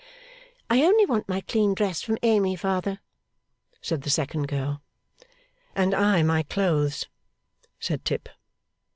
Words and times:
'I 0.71 0.81
only 0.81 1.05
want 1.05 1.29
my 1.29 1.41
clean 1.41 1.75
dress 1.75 2.01
from 2.01 2.17
Amy, 2.23 2.55
father,' 2.55 3.01
said 3.83 4.01
the 4.01 4.09
second 4.09 4.47
girl. 4.47 4.81
'And 5.75 5.93
I 5.93 6.23
my 6.23 6.41
clothes,' 6.41 7.05
said 7.79 8.03
Tip. 8.03 8.27